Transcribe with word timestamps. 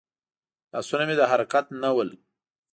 لاسونه 0.73 1.03
مې 1.07 1.15
د 1.19 1.23
حرکت 1.31 1.65
نه 1.81 1.89
ول. 1.95 2.09